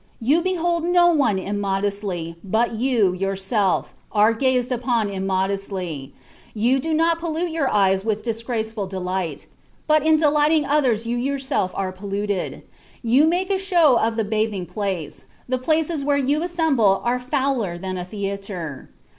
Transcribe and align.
You 0.19 0.41
behold 0.41 0.83
no 0.83 1.13
one 1.13 1.37
immodestly, 1.37 2.35
but 2.43 2.73
you, 2.73 3.13
yourself, 3.13 3.93
are 4.11 4.33
gazed 4.33 4.71
upon 4.71 5.11
immodestly; 5.11 6.15
you 6.55 6.79
do 6.79 6.91
not 6.91 7.19
pollute 7.19 7.51
your 7.51 7.69
eyes 7.69 8.03
with 8.03 8.23
disgraceful 8.23 8.87
delight, 8.87 9.45
but 9.85 10.03
in 10.03 10.15
delighting 10.15 10.65
others 10.65 11.05
you 11.05 11.17
yourself 11.17 11.69
are 11.75 11.91
polluted; 11.91 12.63
you 13.03 13.27
make 13.27 13.51
a 13.51 13.59
show 13.59 13.99
of 13.99 14.15
the 14.15 14.25
bathing 14.25 14.65
place; 14.65 15.25
the 15.47 15.59
places 15.59 16.03
where 16.03 16.17
you 16.17 16.41
assemble 16.41 17.01
are 17.03 17.19
fouler 17.19 17.77
than 17.77 17.99
a 17.99 18.03
theatre. 18.05 18.89